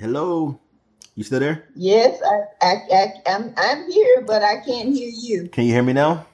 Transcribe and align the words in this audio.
Hello. 0.00 0.60
You 1.16 1.24
still 1.24 1.40
there? 1.40 1.64
Yes, 1.74 2.22
I, 2.22 2.64
I, 2.64 2.74
I, 2.92 3.12
I'm, 3.26 3.52
I'm 3.56 3.90
here, 3.90 4.22
but 4.24 4.44
I 4.44 4.60
can't 4.60 4.94
hear 4.94 5.10
you. 5.12 5.48
Can 5.48 5.64
you 5.64 5.72
hear 5.72 5.82
me 5.82 5.92
now? 5.92 6.24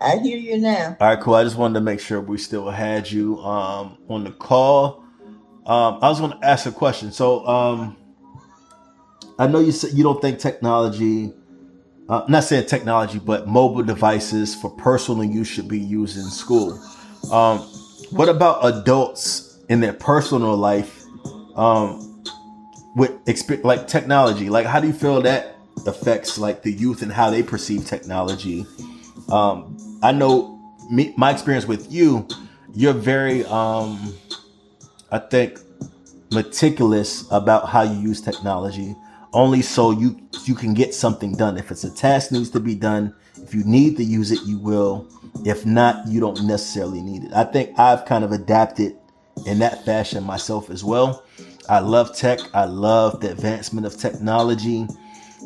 I 0.00 0.18
hear 0.18 0.38
you 0.38 0.58
now. 0.58 0.96
All 1.00 1.08
right, 1.08 1.20
cool. 1.20 1.34
I 1.34 1.42
just 1.42 1.56
wanted 1.56 1.74
to 1.74 1.80
make 1.80 1.98
sure 1.98 2.20
we 2.20 2.38
still 2.38 2.70
had 2.70 3.10
you 3.10 3.40
um, 3.40 3.98
on 4.08 4.22
the 4.22 4.30
call. 4.30 5.02
Um, 5.66 5.98
I 6.02 6.08
was 6.08 6.20
going 6.20 6.30
to 6.38 6.46
ask 6.46 6.66
a 6.66 6.70
question. 6.70 7.10
So, 7.10 7.44
um, 7.48 7.96
I 9.40 9.48
know 9.48 9.58
you 9.58 9.72
said 9.72 9.94
you 9.94 10.04
don't 10.04 10.22
think 10.22 10.38
technology, 10.38 11.32
uh, 12.08 12.24
not 12.28 12.44
saying 12.44 12.66
technology, 12.66 13.18
but 13.18 13.48
mobile 13.48 13.82
devices 13.82 14.54
for 14.54 14.70
personal 14.70 15.24
use 15.24 15.48
should 15.48 15.66
be 15.66 15.80
used 15.80 16.16
in 16.16 16.24
school. 16.24 16.80
Um, 17.32 17.58
what 18.10 18.28
about 18.28 18.64
adults 18.64 19.58
in 19.68 19.80
their 19.80 19.94
personal 19.94 20.56
life 20.56 21.04
um, 21.56 22.11
with 22.94 23.64
like 23.64 23.88
technology? 23.88 24.48
Like, 24.48 24.66
how 24.66 24.80
do 24.80 24.86
you 24.86 24.92
feel 24.92 25.22
that 25.22 25.56
affects 25.86 26.38
like 26.38 26.62
the 26.62 26.72
youth 26.72 27.02
and 27.02 27.12
how 27.12 27.30
they 27.30 27.42
perceive 27.42 27.86
technology? 27.86 28.66
Um, 29.30 29.76
I 30.02 30.12
know 30.12 30.60
me, 30.90 31.14
my 31.16 31.30
experience 31.30 31.66
with 31.66 31.90
you, 31.90 32.26
you're 32.74 32.92
very, 32.92 33.44
um, 33.46 34.14
I 35.10 35.18
think, 35.18 35.58
meticulous 36.32 37.30
about 37.30 37.68
how 37.68 37.82
you 37.82 37.98
use 38.00 38.20
technology 38.20 38.96
only 39.34 39.62
so 39.62 39.90
you 39.90 40.20
you 40.44 40.54
can 40.54 40.74
get 40.74 40.94
something 40.94 41.34
done. 41.34 41.56
If 41.56 41.70
it's 41.70 41.84
a 41.84 41.90
task 41.90 42.32
needs 42.32 42.50
to 42.50 42.60
be 42.60 42.74
done, 42.74 43.14
if 43.36 43.54
you 43.54 43.64
need 43.64 43.96
to 43.96 44.04
use 44.04 44.30
it, 44.30 44.40
you 44.44 44.58
will. 44.58 45.08
If 45.44 45.64
not, 45.64 46.06
you 46.08 46.20
don't 46.20 46.44
necessarily 46.44 47.00
need 47.00 47.24
it. 47.24 47.32
I 47.32 47.44
think 47.44 47.78
I've 47.78 48.04
kind 48.04 48.24
of 48.24 48.32
adapted 48.32 48.96
in 49.46 49.58
that 49.60 49.84
fashion 49.84 50.24
myself 50.24 50.70
as 50.70 50.84
well. 50.84 51.24
I 51.72 51.78
love 51.78 52.14
tech. 52.14 52.38
I 52.52 52.66
love 52.66 53.22
the 53.22 53.30
advancement 53.30 53.86
of 53.86 53.96
technology, 53.96 54.86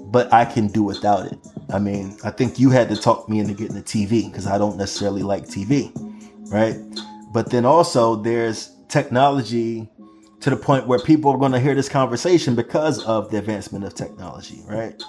but 0.07 0.33
I 0.33 0.45
can 0.45 0.67
do 0.67 0.83
without 0.83 1.27
it. 1.27 1.39
I 1.73 1.79
mean, 1.79 2.17
I 2.25 2.31
think 2.31 2.59
you 2.59 2.71
had 2.71 2.89
to 2.89 2.97
talk 2.97 3.29
me 3.29 3.39
into 3.39 3.55
getting 3.55 3.77
a 3.77 3.81
TV 3.81 4.29
because 4.29 4.49
I 4.49 4.59
don't 4.59 4.77
necessarily 4.77 5.23
like 5.23 5.45
TV, 5.45 5.93
right? 6.51 6.75
But 7.33 7.51
then 7.51 7.65
also 7.65 8.17
there's 8.17 8.75
technology 8.89 9.89
to 10.41 10.51
the 10.51 10.57
point 10.57 10.89
where 10.89 10.99
people 10.99 11.31
are 11.31 11.39
going 11.39 11.53
to 11.53 11.61
hear 11.61 11.77
this 11.77 11.89
conversation 11.89 12.57
because 12.57 13.05
of 13.05 13.31
the 13.31 13.39
advancement 13.39 13.85
of 13.85 13.95
technology, 13.95 14.65
right? 14.67 15.01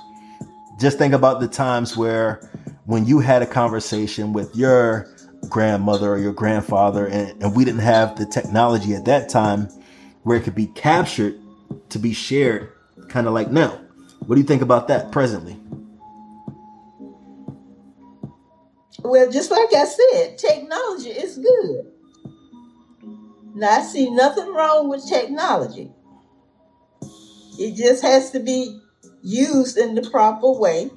Just 0.79 0.99
think 0.99 1.15
about 1.15 1.39
the 1.39 1.47
times 1.47 1.97
where 1.97 2.47
when 2.85 3.07
you 3.07 3.17
had 3.21 3.41
a 3.41 3.47
conversation 3.47 4.33
with 4.33 4.55
your 4.55 5.11
grandmother 5.49 6.13
or 6.13 6.19
your 6.19 6.33
grandfather 6.33 7.07
and, 7.07 7.41
and 7.41 7.55
we 7.55 7.65
didn't 7.65 7.81
have 7.81 8.15
the 8.19 8.25
technology 8.27 8.93
at 8.93 9.05
that 9.05 9.29
time 9.29 9.67
where 10.27 10.37
it 10.37 10.43
could 10.43 10.55
be 10.55 10.67
captured 10.67 11.39
to 11.87 11.97
be 11.97 12.11
shared 12.11 12.69
kind 13.07 13.27
of 13.27 13.33
like 13.33 13.49
now. 13.49 13.79
What 14.25 14.35
do 14.35 14.41
you 14.41 14.47
think 14.47 14.61
about 14.61 14.89
that 14.89 15.09
presently? 15.09 15.57
Well, 18.99 19.31
just 19.31 19.51
like 19.51 19.73
I 19.73 19.85
said, 19.85 20.37
technology 20.37 21.11
is 21.11 21.37
good. 21.37 21.85
Now, 23.55 23.69
I 23.69 23.81
see 23.83 24.09
nothing 24.09 24.53
wrong 24.53 24.89
with 24.89 25.07
technology. 25.07 25.91
It 27.57 27.75
just 27.75 28.01
has 28.01 28.29
to 28.31 28.41
be 28.41 28.81
used 29.23 29.77
in 29.77 29.95
the 29.95 30.09
proper 30.09 30.51
way. 30.51 30.91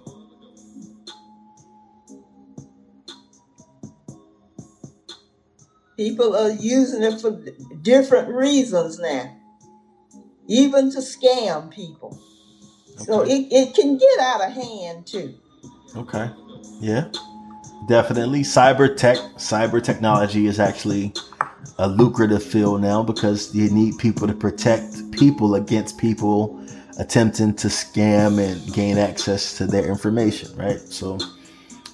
People 6.01 6.35
are 6.35 6.49
using 6.49 7.03
it 7.03 7.21
for 7.21 7.39
different 7.83 8.29
reasons 8.29 8.99
now, 8.99 9.37
even 10.49 10.91
to 10.93 11.01
scam 11.01 11.71
people. 11.71 12.19
So 12.97 13.21
it, 13.21 13.49
it 13.53 13.75
can 13.75 13.99
get 13.99 14.19
out 14.19 14.41
of 14.41 14.51
hand 14.51 15.07
too. 15.07 15.35
Okay. 15.95 16.31
Yeah. 16.81 17.11
Definitely. 17.87 18.41
Cyber 18.45 18.97
tech, 18.97 19.19
cyber 19.37 19.85
technology 19.85 20.47
is 20.47 20.59
actually 20.59 21.13
a 21.77 21.87
lucrative 21.87 22.43
field 22.43 22.81
now 22.81 23.03
because 23.03 23.55
you 23.55 23.69
need 23.69 23.99
people 23.99 24.27
to 24.27 24.33
protect 24.33 25.13
people 25.13 25.55
against 25.55 25.99
people 25.99 26.67
attempting 26.99 27.53
to 27.57 27.69
scam 27.69 28.43
and 28.43 28.73
gain 28.73 28.97
access 28.97 29.59
to 29.59 29.67
their 29.67 29.87
information, 29.87 30.57
right? 30.57 30.81
So 30.81 31.19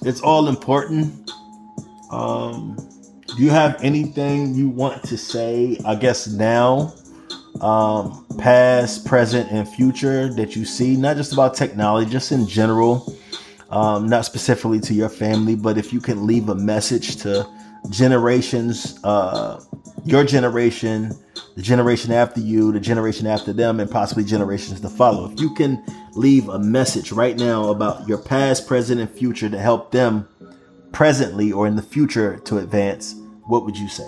it's 0.03 0.21
all 0.21 0.47
important. 0.47 1.29
Um, 2.09 2.77
do 3.37 3.43
you 3.43 3.51
have 3.51 3.81
anything 3.83 4.55
you 4.55 4.67
want 4.67 5.03
to 5.03 5.17
say, 5.17 5.79
I 5.85 5.95
guess 5.95 6.27
now, 6.27 6.93
um, 7.61 8.25
past, 8.37 9.05
present, 9.05 9.51
and 9.51 9.67
future 9.67 10.33
that 10.33 10.55
you 10.55 10.65
see, 10.65 10.95
not 10.95 11.17
just 11.17 11.33
about 11.33 11.53
technology, 11.55 12.09
just 12.09 12.31
in 12.31 12.47
general? 12.47 13.17
um, 13.69 14.07
not 14.07 14.25
specifically 14.25 14.79
to 14.81 14.93
your 14.93 15.09
family, 15.09 15.55
but 15.55 15.77
if 15.77 15.91
you 15.91 15.99
can 15.99 16.25
leave 16.25 16.49
a 16.49 16.55
message 16.55 17.17
to 17.17 17.47
generations, 17.89 18.99
uh, 19.03 19.61
your 20.05 20.23
generation, 20.23 21.11
the 21.55 21.61
generation 21.61 22.11
after 22.11 22.39
you, 22.39 22.71
the 22.71 22.79
generation 22.79 23.27
after 23.27 23.51
them, 23.51 23.79
and 23.79 23.89
possibly 23.89 24.23
generations 24.23 24.79
to 24.81 24.89
follow. 24.89 25.29
If 25.31 25.39
you 25.39 25.53
can 25.53 25.83
leave 26.13 26.47
a 26.47 26.59
message 26.59 27.11
right 27.11 27.37
now 27.37 27.69
about 27.69 28.07
your 28.07 28.17
past, 28.17 28.67
present, 28.67 29.01
and 29.01 29.09
future 29.09 29.49
to 29.49 29.59
help 29.59 29.91
them 29.91 30.27
presently 30.91 31.51
or 31.51 31.67
in 31.67 31.75
the 31.75 31.81
future 31.81 32.37
to 32.45 32.57
advance, 32.59 33.15
what 33.47 33.65
would 33.65 33.77
you 33.77 33.87
say? 33.87 34.07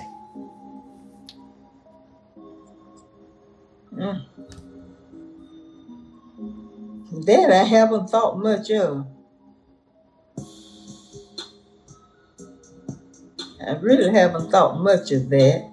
Mm. 3.93 4.25
That 7.25 7.51
I 7.51 7.63
haven't 7.63 8.09
thought 8.09 8.37
much 8.37 8.69
of. 8.71 9.07
I 13.65 13.73
really 13.81 14.13
haven't 14.13 14.51
thought 14.51 14.79
much 14.79 15.11
of 15.11 15.29
that. 15.29 15.69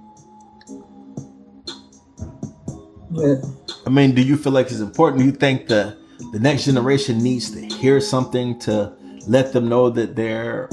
But 3.10 3.44
I 3.86 3.90
mean, 3.90 4.14
do 4.14 4.22
you 4.22 4.36
feel 4.36 4.52
like 4.52 4.66
it's 4.66 4.80
important? 4.80 5.20
Do 5.20 5.26
you 5.26 5.32
think 5.32 5.68
the 5.68 5.96
the 6.32 6.40
next 6.40 6.64
generation 6.64 7.18
needs 7.18 7.50
to 7.52 7.64
hear 7.66 8.00
something 8.00 8.58
to 8.60 8.92
let 9.26 9.52
them 9.52 9.68
know 9.68 9.90
that 9.90 10.16
they're 10.16 10.68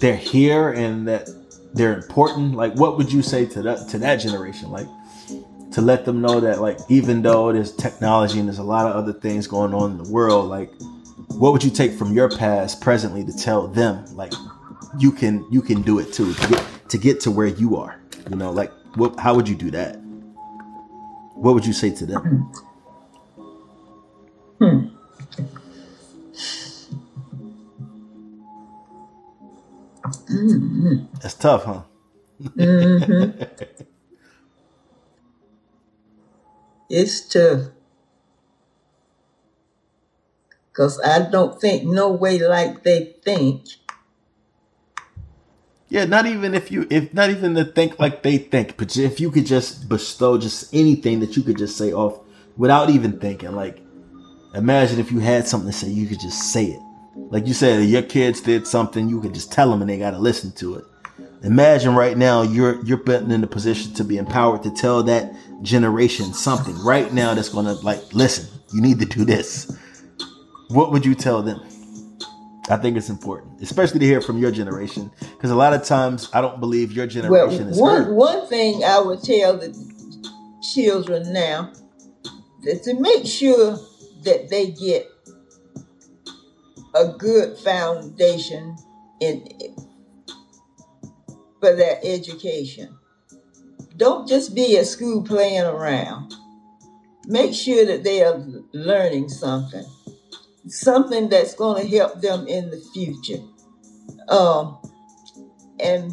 they're 0.00 0.16
here 0.16 0.72
and 0.72 1.06
that 1.08 1.28
they're 1.74 1.94
important? 1.94 2.54
Like, 2.54 2.74
what 2.74 2.96
would 2.96 3.12
you 3.12 3.22
say 3.22 3.46
to 3.46 3.62
that 3.62 3.88
to 3.88 3.98
that 3.98 4.16
generation? 4.16 4.70
Like, 4.70 4.86
to 5.72 5.80
let 5.80 6.04
them 6.04 6.20
know 6.20 6.40
that 6.40 6.60
like 6.60 6.78
even 6.88 7.22
though 7.22 7.52
there's 7.52 7.72
technology 7.72 8.38
and 8.38 8.48
there's 8.48 8.58
a 8.58 8.64
lot 8.64 8.86
of 8.86 8.96
other 8.96 9.12
things 9.12 9.46
going 9.46 9.72
on 9.74 9.92
in 9.92 9.98
the 9.98 10.10
world, 10.10 10.48
like, 10.48 10.70
what 11.28 11.52
would 11.52 11.62
you 11.62 11.70
take 11.70 11.92
from 11.92 12.12
your 12.12 12.28
past 12.28 12.80
presently 12.80 13.24
to 13.24 13.36
tell 13.36 13.68
them 13.68 14.04
like 14.14 14.32
you 14.98 15.12
can 15.12 15.46
you 15.50 15.62
can 15.62 15.82
do 15.82 15.98
it 15.98 16.12
too 16.12 16.34
to 16.34 16.48
get 16.48 16.66
to 16.88 16.98
get 16.98 17.20
to 17.20 17.30
where 17.30 17.46
you 17.46 17.76
are? 17.76 18.00
You 18.28 18.36
know, 18.36 18.50
like, 18.50 18.72
what? 18.96 19.18
How 19.18 19.34
would 19.34 19.48
you 19.48 19.54
do 19.56 19.70
that? 19.70 19.96
What 21.34 21.54
would 21.54 21.64
you 21.64 21.72
say 21.72 21.90
to 21.90 22.06
them? 22.06 22.52
hmm. 24.58 24.99
That's 31.20 31.34
tough, 31.34 31.64
huh? 31.64 31.82
Mm-hmm. 32.42 33.42
It's 36.92 37.20
tough 37.20 37.68
because 40.72 41.00
I 41.04 41.30
don't 41.30 41.60
think 41.60 41.84
no 41.84 42.10
way 42.10 42.38
like 42.38 42.82
they 42.82 43.14
think. 43.22 43.66
Yeah, 45.88 46.04
not 46.04 46.26
even 46.26 46.54
if 46.54 46.70
you, 46.70 46.86
if 46.88 47.12
not 47.12 47.30
even 47.30 47.54
to 47.56 47.64
think 47.64 47.98
like 47.98 48.22
they 48.22 48.38
think, 48.38 48.76
but 48.76 48.96
if 48.96 49.20
you 49.20 49.30
could 49.30 49.46
just 49.46 49.88
bestow 49.88 50.38
just 50.38 50.72
anything 50.74 51.20
that 51.20 51.36
you 51.36 51.42
could 51.42 51.58
just 51.58 51.76
say 51.76 51.92
off 51.92 52.20
without 52.56 52.90
even 52.90 53.18
thinking. 53.18 53.52
Like, 53.52 53.80
imagine 54.54 55.00
if 55.00 55.10
you 55.10 55.18
had 55.18 55.46
something 55.46 55.70
to 55.70 55.76
say, 55.76 55.88
you 55.88 56.06
could 56.06 56.20
just 56.20 56.52
say 56.52 56.66
it. 56.66 56.80
Like 57.16 57.46
you 57.46 57.54
said, 57.54 57.84
your 57.88 58.02
kids 58.02 58.40
did 58.40 58.66
something, 58.66 59.08
you 59.08 59.20
could 59.20 59.34
just 59.34 59.52
tell 59.52 59.70
them 59.70 59.80
and 59.80 59.90
they 59.90 59.98
got 59.98 60.12
to 60.12 60.18
listen 60.18 60.52
to 60.52 60.76
it. 60.76 60.84
Imagine 61.42 61.94
right 61.94 62.16
now 62.18 62.42
you're 62.42 62.84
you're 62.84 62.98
put 62.98 63.22
in 63.22 63.40
the 63.40 63.46
position 63.46 63.94
to 63.94 64.04
be 64.04 64.18
empowered 64.18 64.62
to 64.62 64.70
tell 64.70 65.02
that 65.04 65.32
generation 65.62 66.32
something 66.34 66.76
right 66.84 67.12
now 67.12 67.32
that's 67.34 67.48
gonna 67.48 67.72
like 67.74 68.00
listen. 68.12 68.46
You 68.74 68.82
need 68.82 68.98
to 69.00 69.06
do 69.06 69.24
this. 69.24 69.74
What 70.68 70.92
would 70.92 71.04
you 71.04 71.14
tell 71.14 71.42
them? 71.42 71.60
I 72.68 72.76
think 72.76 72.96
it's 72.96 73.08
important, 73.08 73.60
especially 73.62 73.98
to 74.00 74.06
hear 74.06 74.20
from 74.20 74.38
your 74.38 74.50
generation, 74.52 75.10
because 75.18 75.50
a 75.50 75.56
lot 75.56 75.72
of 75.72 75.82
times 75.82 76.28
I 76.32 76.40
don't 76.40 76.60
believe 76.60 76.92
your 76.92 77.06
Well, 77.06 77.48
generation 77.48 77.68
is 77.68 77.78
one 77.78 78.04
heard. 78.04 78.14
one 78.14 78.46
thing 78.46 78.84
I 78.84 79.00
would 79.00 79.22
tell 79.22 79.56
the 79.56 79.74
children 80.74 81.32
now 81.32 81.72
is 82.64 82.82
to 82.82 82.94
make 83.00 83.26
sure 83.26 83.78
that 84.24 84.50
they 84.50 84.70
get 84.70 85.09
a 86.94 87.08
good 87.08 87.58
foundation 87.58 88.76
in 89.20 89.48
for 91.60 91.74
their 91.76 91.98
education. 92.04 92.96
Don't 93.96 94.28
just 94.28 94.54
be 94.54 94.78
at 94.78 94.86
school 94.86 95.22
playing 95.22 95.64
around. 95.64 96.34
make 97.26 97.54
sure 97.54 97.86
that 97.86 98.04
they 98.04 98.22
are 98.24 98.42
learning 98.72 99.28
something, 99.28 99.84
something 100.68 101.28
that's 101.28 101.54
going 101.54 101.82
to 101.82 101.96
help 101.96 102.20
them 102.20 102.46
in 102.48 102.70
the 102.70 102.82
future. 102.94 103.42
Um, 104.28 104.78
and 105.80 106.12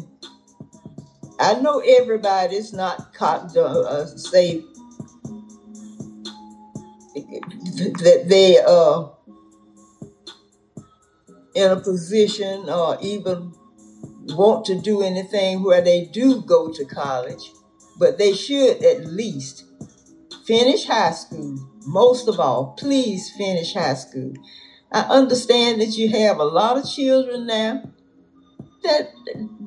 I 1.40 1.54
know 1.60 1.80
everybody's 1.80 2.72
not 2.72 3.14
caught 3.14 3.56
uh, 3.56 4.06
say 4.06 4.62
that 7.14 8.24
they 8.28 8.58
are 8.60 9.12
in 11.58 11.72
a 11.72 11.80
position 11.80 12.70
or 12.70 12.96
even 13.02 13.52
want 14.28 14.64
to 14.66 14.80
do 14.80 15.02
anything 15.02 15.64
where 15.64 15.80
they 15.80 16.04
do 16.04 16.40
go 16.42 16.72
to 16.72 16.84
college, 16.84 17.52
but 17.98 18.16
they 18.16 18.32
should 18.32 18.82
at 18.84 19.06
least 19.06 19.64
finish 20.46 20.86
high 20.86 21.10
school. 21.10 21.58
Most 21.84 22.28
of 22.28 22.38
all, 22.38 22.74
please 22.78 23.30
finish 23.36 23.74
high 23.74 23.94
school. 23.94 24.34
I 24.92 25.00
understand 25.00 25.80
that 25.80 25.96
you 25.98 26.08
have 26.10 26.38
a 26.38 26.44
lot 26.44 26.78
of 26.78 26.88
children 26.88 27.46
now 27.46 27.82
that 28.84 29.10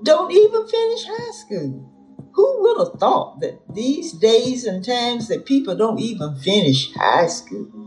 don't 0.03 0.31
even 0.31 0.67
finish 0.67 1.05
high 1.05 1.31
school. 1.31 1.87
Who 2.33 2.61
would 2.61 2.77
have 2.87 2.99
thought 2.99 3.41
that 3.41 3.59
these 3.73 4.13
days 4.13 4.63
and 4.63 4.83
times 4.85 5.27
that 5.27 5.45
people 5.45 5.75
don't 5.75 5.99
even 5.99 6.37
finish 6.37 6.93
high 6.93 7.27
school? 7.27 7.80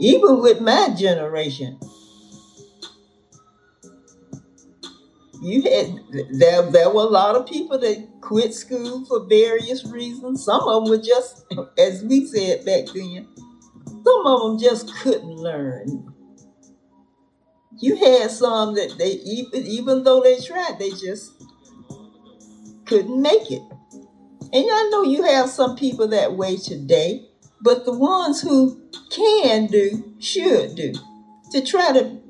Even 0.00 0.40
with 0.40 0.60
my 0.62 0.94
generation, 0.96 1.78
you 5.42 5.62
had 5.62 6.00
there 6.32 6.62
there 6.70 6.90
were 6.90 7.02
a 7.02 7.06
lot 7.06 7.36
of 7.36 7.46
people 7.46 7.78
that 7.78 8.08
quit 8.20 8.54
school 8.54 9.04
for 9.06 9.26
various 9.26 9.86
reasons. 9.86 10.44
Some 10.44 10.62
of 10.62 10.84
them 10.84 10.90
were 10.90 11.02
just, 11.02 11.44
as 11.78 12.02
we 12.04 12.26
said 12.26 12.64
back 12.64 12.86
then, 12.94 13.28
some 13.88 14.26
of 14.26 14.40
them 14.42 14.58
just 14.58 14.94
couldn't 14.96 15.36
learn. 15.36 16.14
You 17.78 17.96
had 17.96 18.30
some 18.30 18.74
that 18.76 18.96
they 18.98 19.12
even 19.12 19.66
even 19.66 20.04
though 20.04 20.22
they 20.22 20.40
tried, 20.40 20.78
they 20.78 20.90
just 20.90 21.32
couldn't 22.86 23.20
make 23.20 23.50
it. 23.50 23.62
And 24.52 24.66
I 24.70 24.88
know 24.90 25.02
you 25.04 25.22
have 25.22 25.50
some 25.50 25.76
people 25.76 26.08
that 26.08 26.36
way 26.36 26.56
today, 26.56 27.29
but 27.62 27.84
the 27.84 27.92
ones 27.92 28.40
who 28.40 28.80
can 29.10 29.66
do 29.66 30.14
should 30.18 30.74
do 30.74 30.92
to 31.52 31.60
try 31.60 31.92
to 31.92 32.20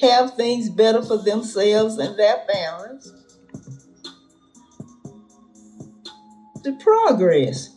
have 0.00 0.34
things 0.34 0.68
better 0.68 1.02
for 1.02 1.18
themselves 1.18 1.98
and 1.98 2.18
their 2.18 2.44
families. 2.52 3.12
The 6.62 6.72
progress. 6.74 7.70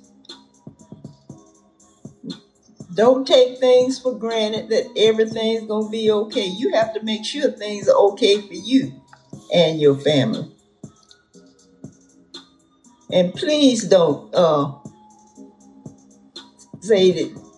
Don't 2.93 3.25
take 3.25 3.57
things 3.59 3.99
for 3.99 4.17
granted 4.17 4.69
that 4.69 4.91
everything's 4.97 5.65
going 5.67 5.85
to 5.85 5.91
be 5.91 6.11
okay. 6.11 6.45
You 6.45 6.73
have 6.73 6.93
to 6.93 7.03
make 7.03 7.23
sure 7.23 7.49
things 7.51 7.88
are 7.88 7.95
okay 8.11 8.41
for 8.41 8.53
you 8.53 9.01
and 9.53 9.79
your 9.79 9.95
family. 9.95 10.51
And 13.11 13.33
please 13.33 13.85
don't 13.85 14.33
uh, 14.35 14.73
say 16.81 17.12
that 17.12 17.51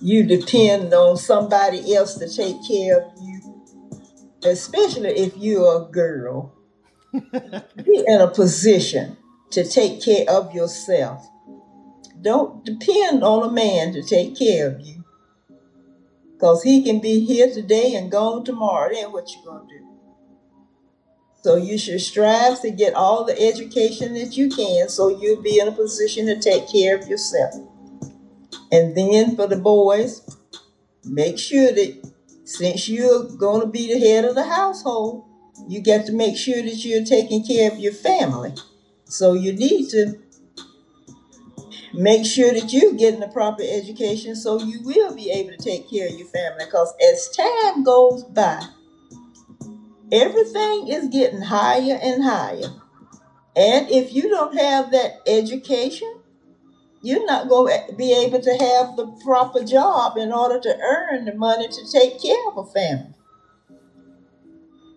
you 0.00 0.22
depend 0.24 0.92
on 0.92 1.16
somebody 1.16 1.94
else 1.94 2.14
to 2.18 2.28
take 2.28 2.56
care 2.68 2.98
of 2.98 3.12
you, 3.22 3.64
especially 4.44 5.10
if 5.10 5.36
you're 5.36 5.82
a 5.82 5.90
girl. 5.90 6.54
Be 7.84 8.04
in 8.06 8.20
a 8.20 8.28
position 8.28 9.16
to 9.52 9.64
take 9.64 10.02
care 10.02 10.26
of 10.28 10.54
yourself. 10.54 11.26
Don't 12.20 12.64
depend 12.64 13.22
on 13.22 13.48
a 13.48 13.52
man 13.52 13.92
to 13.92 14.02
take 14.02 14.36
care 14.36 14.68
of 14.68 14.80
you. 14.80 15.04
Because 16.32 16.62
he 16.62 16.82
can 16.82 17.00
be 17.00 17.24
here 17.24 17.50
today 17.52 17.94
and 17.94 18.10
gone 18.10 18.44
tomorrow. 18.44 18.90
Then 18.92 19.12
what 19.12 19.30
you 19.30 19.42
gonna 19.44 19.66
do? 19.68 19.93
So 21.44 21.56
you 21.56 21.76
should 21.76 22.00
strive 22.00 22.62
to 22.62 22.70
get 22.70 22.94
all 22.94 23.22
the 23.22 23.38
education 23.38 24.14
that 24.14 24.34
you 24.34 24.48
can 24.48 24.88
so 24.88 25.10
you'll 25.10 25.42
be 25.42 25.58
in 25.58 25.68
a 25.68 25.72
position 25.72 26.24
to 26.24 26.40
take 26.40 26.72
care 26.72 26.96
of 26.96 27.06
yourself. 27.06 27.54
And 28.72 28.96
then 28.96 29.36
for 29.36 29.46
the 29.46 29.58
boys, 29.58 30.22
make 31.04 31.38
sure 31.38 31.70
that 31.70 32.10
since 32.44 32.88
you're 32.88 33.24
going 33.24 33.60
to 33.60 33.66
be 33.66 33.92
the 33.92 34.00
head 34.00 34.24
of 34.24 34.34
the 34.34 34.44
household, 34.44 35.26
you 35.68 35.82
got 35.82 36.06
to 36.06 36.12
make 36.12 36.38
sure 36.38 36.62
that 36.62 36.82
you're 36.82 37.04
taking 37.04 37.44
care 37.44 37.70
of 37.70 37.78
your 37.78 37.92
family. 37.92 38.54
So 39.04 39.34
you 39.34 39.52
need 39.52 39.90
to 39.90 40.18
make 41.92 42.24
sure 42.24 42.54
that 42.54 42.72
you're 42.72 42.94
getting 42.94 43.20
the 43.20 43.28
proper 43.28 43.64
education 43.70 44.34
so 44.34 44.62
you 44.62 44.80
will 44.82 45.14
be 45.14 45.30
able 45.30 45.50
to 45.50 45.62
take 45.62 45.90
care 45.90 46.08
of 46.08 46.14
your 46.14 46.28
family. 46.28 46.64
Because 46.64 46.94
as 47.06 47.28
time 47.36 47.84
goes 47.84 48.22
by, 48.24 48.66
everything 50.12 50.88
is 50.88 51.08
getting 51.08 51.42
higher 51.42 51.98
and 52.02 52.22
higher. 52.22 52.70
And 53.56 53.88
if 53.90 54.12
you 54.12 54.28
don't 54.28 54.56
have 54.56 54.90
that 54.90 55.20
education, 55.26 56.20
you're 57.02 57.26
not 57.26 57.48
going 57.48 57.86
to 57.86 57.94
be 57.94 58.12
able 58.12 58.40
to 58.40 58.50
have 58.50 58.96
the 58.96 59.06
proper 59.22 59.62
job 59.62 60.16
in 60.16 60.32
order 60.32 60.58
to 60.58 60.78
earn 60.80 61.26
the 61.26 61.34
money 61.34 61.68
to 61.68 61.92
take 61.92 62.20
care 62.20 62.48
of 62.48 62.56
a 62.56 62.64
family. 62.64 63.14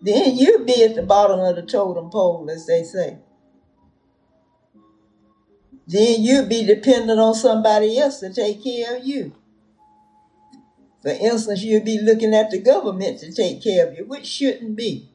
Then 0.00 0.36
you'll 0.36 0.64
be 0.64 0.84
at 0.84 0.94
the 0.94 1.02
bottom 1.02 1.40
of 1.40 1.56
the 1.56 1.62
totem 1.62 2.10
pole, 2.10 2.48
as 2.50 2.66
they 2.66 2.82
say. 2.82 3.18
Then 5.86 6.22
you'll 6.22 6.46
be 6.46 6.64
dependent 6.64 7.18
on 7.18 7.34
somebody 7.34 7.98
else 7.98 8.20
to 8.20 8.32
take 8.32 8.62
care 8.62 8.96
of 8.96 9.06
you. 9.06 9.34
For 11.02 11.10
instance, 11.10 11.62
you'll 11.62 11.84
be 11.84 12.00
looking 12.00 12.34
at 12.34 12.50
the 12.50 12.58
government 12.58 13.20
to 13.20 13.32
take 13.32 13.62
care 13.62 13.86
of 13.86 13.96
you, 13.96 14.04
which 14.04 14.26
shouldn't 14.26 14.76
be. 14.76 15.08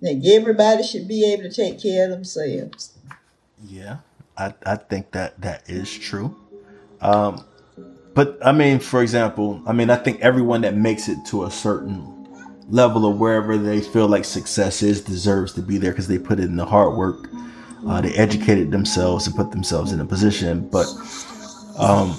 Like 0.00 0.24
everybody 0.24 0.82
should 0.82 1.08
be 1.08 1.24
able 1.32 1.44
to 1.44 1.52
take 1.52 1.80
care 1.80 2.04
of 2.04 2.10
themselves. 2.10 2.98
Yeah, 3.64 3.98
I, 4.36 4.52
I 4.64 4.76
think 4.76 5.12
that 5.12 5.40
that 5.40 5.68
is 5.68 5.96
true. 5.96 6.36
Um, 7.00 7.44
but 8.14 8.38
I 8.44 8.52
mean, 8.52 8.78
for 8.78 9.02
example, 9.02 9.62
I 9.66 9.72
mean, 9.72 9.90
I 9.90 9.96
think 9.96 10.20
everyone 10.20 10.62
that 10.62 10.74
makes 10.74 11.08
it 11.08 11.18
to 11.26 11.44
a 11.44 11.50
certain 11.50 12.12
level 12.68 13.06
of 13.06 13.18
wherever 13.18 13.56
they 13.56 13.80
feel 13.80 14.08
like 14.08 14.24
success 14.24 14.82
is 14.82 15.00
deserves 15.00 15.52
to 15.52 15.62
be 15.62 15.78
there 15.78 15.92
because 15.92 16.08
they 16.08 16.18
put 16.18 16.40
in 16.40 16.56
the 16.56 16.66
hard 16.66 16.96
work. 16.96 17.28
Uh, 17.86 18.00
they 18.00 18.12
educated 18.14 18.70
themselves 18.70 19.26
and 19.26 19.36
put 19.36 19.52
themselves 19.52 19.92
in 19.92 20.00
a 20.00 20.04
position. 20.04 20.68
But 20.68 20.86
um, 21.78 22.10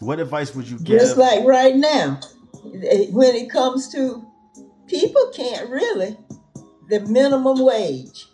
what 0.00 0.20
advice 0.20 0.54
would 0.54 0.68
you 0.68 0.78
give? 0.78 1.00
Just 1.00 1.16
like 1.16 1.44
right 1.44 1.74
now, 1.74 2.20
when 3.10 3.34
it 3.34 3.50
comes 3.50 3.88
to 3.92 4.24
people 4.86 5.32
can't 5.34 5.68
really 5.70 6.16
the 6.88 7.00
minimum 7.00 7.64
wage. 7.64 8.26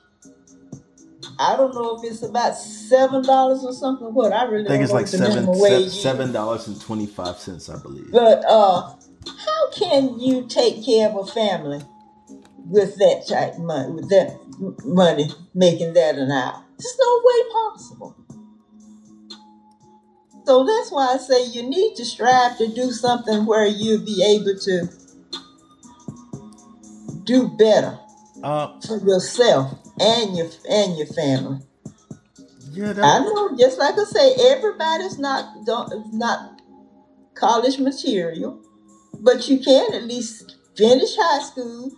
I 1.39 1.57
don't 1.57 1.75
know 1.75 1.99
if 1.99 2.11
it's 2.11 2.23
about 2.23 2.55
seven 2.55 3.23
dollars 3.23 3.65
or 3.65 3.73
something. 3.73 4.13
What 4.15 4.33
I 4.33 4.45
really 4.45 4.67
I 4.67 4.69
think 4.69 4.83
it's 4.83 4.93
don't 4.93 4.97
know 4.97 5.01
like 5.01 5.09
seven 5.09 5.55
se- 5.55 6.01
seven 6.01 6.33
dollars 6.33 6.69
and 6.69 6.81
twenty 6.81 7.07
five 7.07 7.39
cents, 7.39 7.69
I 7.69 7.79
believe. 7.79 8.13
But 8.13 8.45
uh, 8.47 8.95
how 9.27 9.71
can 9.73 10.21
you 10.21 10.47
take 10.47 10.85
care 10.85 11.09
of 11.09 11.17
a 11.17 11.27
family 11.33 11.81
with 12.67 12.97
that 12.97 13.25
type 13.29 13.55
of 13.55 13.61
money, 13.61 13.93
with 13.93 14.09
that 14.11 14.39
money, 14.85 15.31
making 15.55 15.95
that 15.95 16.17
an 16.17 16.31
hour? 16.31 16.63
There's 16.79 16.99
no 17.01 17.23
way 17.25 17.51
possible. 17.53 18.17
So 20.45 20.65
that's 20.65 20.91
why 20.91 21.15
I 21.15 21.17
say 21.19 21.47
you 21.47 21.63
need 21.63 21.95
to 21.97 22.05
strive 22.05 22.59
to 22.59 22.69
do 22.69 22.91
something 22.91 23.47
where 23.47 23.67
you'll 23.67 24.05
be 24.05 24.23
able 24.25 24.59
to 24.59 24.89
do 27.25 27.49
better 27.49 27.99
Uh, 28.43 28.69
for 28.87 28.99
yourself 28.99 29.73
and 30.01 30.37
your 30.37 30.49
and 30.69 30.97
your 30.99 31.07
family. 31.07 31.59
yeah, 32.73 32.93
I 33.03 33.21
know, 33.21 33.57
just 33.57 33.79
like 33.79 33.97
I 33.99 34.05
say, 34.05 34.35
everybody's 34.53 35.19
not 35.19 35.65
don't 35.65 36.15
not 36.15 36.61
college 37.35 37.79
material, 37.79 38.61
but 39.21 39.49
you 39.49 39.59
can 39.61 39.95
at 39.95 40.05
least 40.05 40.57
finish 40.77 41.17
high 41.17 41.43
school, 41.43 41.91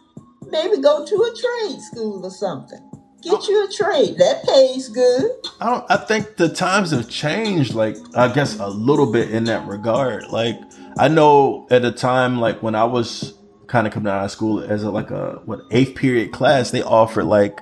maybe 0.51 0.79
go 0.83 1.05
to 1.07 1.17
a 1.17 1.35
trade 1.43 1.81
school 1.81 2.25
or 2.27 2.31
something. 2.31 2.83
Get 3.25 3.49
you 3.49 3.65
a 3.65 3.73
trade 3.73 4.19
that 4.19 4.45
pays 4.45 4.89
good. 4.89 5.31
I 5.61 5.71
don't. 5.71 5.85
I 5.91 5.97
think 5.97 6.37
the 6.37 6.49
times 6.49 6.91
have 6.91 7.09
changed. 7.09 7.75
Like 7.75 7.97
I 8.15 8.33
guess 8.33 8.59
a 8.59 8.69
little 8.69 9.11
bit 9.11 9.31
in 9.31 9.45
that 9.45 9.67
regard. 9.67 10.29
Like 10.29 10.57
I 10.99 11.09
know 11.09 11.67
at 11.71 11.85
a 11.85 11.93
time 11.93 12.39
like 12.39 12.63
when 12.63 12.75
I 12.75 12.85
was 12.85 13.35
kind 13.67 13.87
of 13.87 13.93
coming 13.93 14.13
out 14.13 14.25
of 14.25 14.31
school 14.31 14.61
as 14.63 14.83
a 14.83 14.91
like 14.91 15.11
a 15.11 15.41
what 15.47 15.61
eighth 15.71 15.97
period 15.97 16.33
class, 16.33 16.71
they 16.71 16.83
offered 16.83 17.25
like 17.25 17.61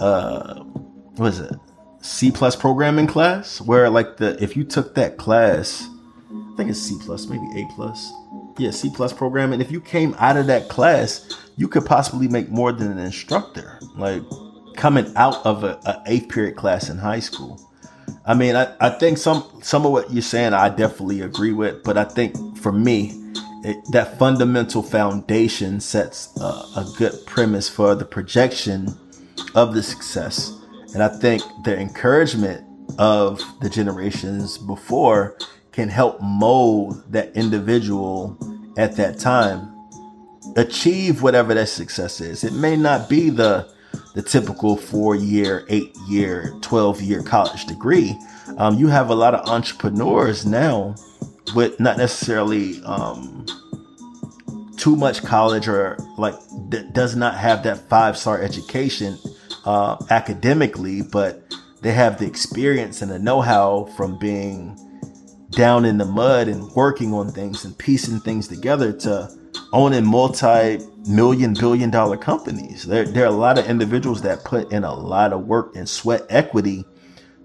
uh 0.00 0.60
what 1.16 1.28
is 1.32 1.40
it 1.40 1.54
C 2.02 2.30
plus 2.30 2.56
programming 2.56 3.06
class 3.06 3.60
where 3.60 3.88
like 3.90 4.16
the 4.18 4.42
if 4.42 4.56
you 4.56 4.64
took 4.64 4.94
that 4.94 5.16
class, 5.18 5.88
I 6.30 6.56
think 6.56 6.70
it's 6.70 6.80
C 6.80 6.96
plus 7.00 7.26
maybe 7.26 7.46
A 7.60 7.66
plus. 7.74 8.12
Yeah, 8.58 8.70
C 8.70 8.90
plus 8.94 9.12
programming. 9.12 9.60
If 9.60 9.70
you 9.70 9.80
came 9.80 10.14
out 10.18 10.36
of 10.36 10.46
that 10.48 10.68
class, 10.68 11.26
you 11.56 11.68
could 11.68 11.86
possibly 11.86 12.28
make 12.28 12.50
more 12.50 12.72
than 12.72 12.90
an 12.90 12.98
instructor. 12.98 13.78
Like 13.96 14.22
coming 14.80 15.12
out 15.14 15.44
of 15.44 15.62
a, 15.62 15.78
a 15.84 16.02
eighth 16.06 16.30
period 16.30 16.56
class 16.56 16.88
in 16.88 16.96
high 16.96 17.20
school. 17.20 17.60
I 18.24 18.32
mean, 18.32 18.56
I, 18.56 18.74
I 18.80 18.88
think 18.88 19.18
some 19.18 19.44
some 19.62 19.84
of 19.84 19.92
what 19.92 20.10
you're 20.10 20.22
saying 20.22 20.54
I 20.54 20.70
definitely 20.70 21.20
agree 21.20 21.52
with, 21.52 21.84
but 21.84 21.98
I 21.98 22.04
think 22.04 22.34
for 22.56 22.72
me, 22.72 23.12
it, 23.62 23.76
that 23.92 24.18
fundamental 24.18 24.82
foundation 24.82 25.80
sets 25.80 26.34
a, 26.40 26.44
a 26.80 26.94
good 26.96 27.12
premise 27.26 27.68
for 27.68 27.94
the 27.94 28.06
projection 28.06 28.88
of 29.54 29.74
the 29.74 29.82
success. 29.82 30.50
And 30.94 31.02
I 31.02 31.08
think 31.08 31.42
the 31.64 31.78
encouragement 31.78 32.66
of 32.98 33.42
the 33.60 33.68
generations 33.68 34.56
before 34.56 35.36
can 35.72 35.90
help 35.90 36.22
mold 36.22 37.04
that 37.12 37.36
individual 37.36 38.38
at 38.78 38.96
that 38.96 39.18
time 39.18 39.76
achieve 40.56 41.20
whatever 41.20 41.52
that 41.52 41.68
success 41.68 42.22
is. 42.22 42.44
It 42.44 42.54
may 42.54 42.76
not 42.76 43.10
be 43.10 43.28
the 43.28 43.70
the 44.14 44.22
typical 44.22 44.76
four 44.76 45.14
year, 45.14 45.64
eight 45.68 45.96
year, 46.08 46.54
12 46.62 47.00
year 47.00 47.22
college 47.22 47.66
degree. 47.66 48.18
Um, 48.58 48.78
you 48.78 48.88
have 48.88 49.10
a 49.10 49.14
lot 49.14 49.34
of 49.34 49.48
entrepreneurs 49.48 50.44
now 50.44 50.94
with 51.54 51.78
not 51.80 51.96
necessarily 51.96 52.82
um, 52.84 53.46
too 54.76 54.96
much 54.96 55.22
college 55.22 55.68
or 55.68 55.96
like 56.16 56.34
d- 56.68 56.88
does 56.92 57.14
not 57.14 57.36
have 57.36 57.62
that 57.64 57.88
five 57.88 58.16
star 58.16 58.40
education 58.40 59.18
uh, 59.64 59.96
academically, 60.10 61.02
but 61.02 61.42
they 61.82 61.92
have 61.92 62.18
the 62.18 62.26
experience 62.26 63.02
and 63.02 63.10
the 63.10 63.18
know 63.18 63.40
how 63.40 63.84
from 63.96 64.18
being 64.18 64.76
down 65.50 65.84
in 65.84 65.98
the 65.98 66.04
mud 66.04 66.48
and 66.48 66.70
working 66.72 67.12
on 67.12 67.30
things 67.30 67.64
and 67.64 67.76
piecing 67.78 68.20
things 68.20 68.48
together 68.48 68.92
to 68.92 69.28
owning 69.72 70.04
multi 70.04 70.78
million 71.06 71.54
billion 71.54 71.90
dollar 71.90 72.16
companies. 72.16 72.84
There, 72.84 73.04
there 73.04 73.24
are 73.24 73.28
a 73.28 73.30
lot 73.30 73.58
of 73.58 73.66
individuals 73.66 74.22
that 74.22 74.44
put 74.44 74.72
in 74.72 74.84
a 74.84 74.94
lot 74.94 75.32
of 75.32 75.46
work 75.46 75.76
and 75.76 75.88
sweat 75.88 76.26
equity 76.28 76.84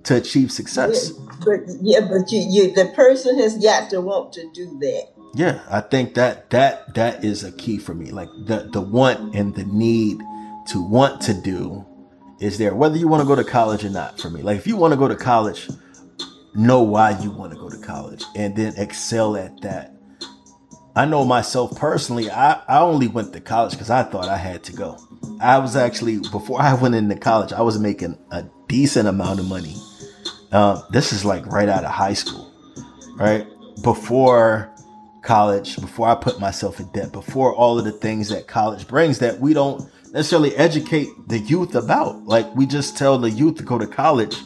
to 0.04 0.16
achieve 0.16 0.52
success. 0.52 1.12
Yeah, 1.12 1.26
but 1.46 1.60
yeah, 1.82 2.00
but 2.02 2.32
you, 2.32 2.46
you 2.50 2.74
the 2.74 2.92
person 2.96 3.40
has 3.40 3.58
got 3.58 3.90
to 3.92 4.02
want 4.02 4.34
to 4.34 4.50
do 4.54 4.78
that. 4.80 5.08
Yeah, 5.34 5.62
I 5.70 5.82
think 5.82 6.14
that 6.16 6.50
that 6.52 6.94
that 6.96 7.24
is 7.24 7.44
a 7.44 7.52
key 7.52 7.78
for 7.78 7.94
me. 7.94 8.12
Like 8.12 8.30
the 8.46 8.70
the 8.72 8.82
want 8.82 9.36
and 9.36 9.54
the 9.56 9.66
need 9.66 10.20
to 10.68 10.82
want 10.82 11.22
to 11.24 11.34
do 11.34 11.86
is 12.40 12.58
there, 12.58 12.76
whether 12.76 12.98
you 12.98 13.08
want 13.08 13.22
to 13.22 13.28
go 13.28 13.36
to 13.36 13.44
college 13.44 13.84
or 13.84 13.90
not. 13.90 14.20
For 14.20 14.30
me, 14.30 14.42
like 14.42 14.58
if 14.58 14.68
you 14.68 14.78
want 14.78 14.94
to 14.94 14.98
go 14.98 15.08
to 15.08 15.16
college, 15.16 15.70
know 16.54 16.82
why 16.82 17.20
you 17.20 17.32
want 17.32 17.52
to 17.52 17.60
go 17.60 17.70
to 17.70 17.78
college 17.78 18.24
and 18.36 18.56
then 18.56 18.74
excel 18.78 19.36
at 19.36 19.62
that. 19.62 19.95
I 20.96 21.06
know 21.06 21.26
myself 21.26 21.78
personally, 21.78 22.32
I, 22.32 22.62
I 22.68 22.80
only 22.80 23.08
went 23.08 23.34
to 23.34 23.42
college 23.42 23.72
because 23.72 23.90
I 23.90 24.04
thought 24.04 24.30
I 24.30 24.38
had 24.38 24.64
to 24.66 24.74
go. 24.74 24.98
I 25.42 25.58
was 25.58 25.76
actually, 25.76 26.20
before 26.20 26.62
I 26.62 26.74
went 26.74 26.96
into 26.96 27.16
college, 27.16 27.52
I 27.52 27.62
was 27.62 27.78
making 27.78 28.18
a 28.32 28.46
decent 28.68 29.08
amount 29.08 29.40
of 29.40 29.48
money. 29.48 29.76
Uh, 30.52 30.82
this 30.92 31.12
is 31.12 31.26
like 31.26 31.46
right 31.48 31.68
out 31.68 31.84
of 31.84 31.92
high 31.92 32.14
school, 32.14 32.50
right? 33.18 33.46
Before 33.84 34.74
college, 35.22 35.76
before 35.82 36.08
I 36.08 36.16
put 36.16 36.40
myself 36.40 36.80
in 36.80 36.88
debt, 36.94 37.12
before 37.12 37.54
all 37.54 37.78
of 37.78 37.84
the 37.84 37.92
things 37.92 38.30
that 38.30 38.48
college 38.48 38.88
brings 38.88 39.20
that 39.20 39.40
we 39.40 39.54
don't 39.54 39.90
necessarily 40.14 40.56
educate 40.56 41.10
the 41.28 41.40
youth 41.40 41.76
about. 41.76 42.24
Like 42.24 42.56
we 42.56 42.66
just 42.66 42.98
tell 42.98 43.18
the 43.18 43.30
youth 43.30 43.56
to 43.58 43.64
go 43.64 43.78
to 43.78 43.88
college 43.88 44.38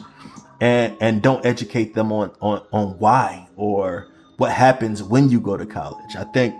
and 0.60 0.96
and 1.00 1.22
don't 1.22 1.46
educate 1.46 1.94
them 1.94 2.10
on 2.12 2.32
on 2.40 2.66
on 2.72 2.98
why 2.98 3.48
or 3.56 4.08
what 4.40 4.52
happens 4.52 5.02
when 5.02 5.28
you 5.28 5.38
go 5.38 5.54
to 5.54 5.66
college. 5.66 6.16
I 6.16 6.24
think 6.24 6.54